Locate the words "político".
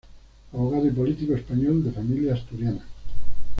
0.89-1.35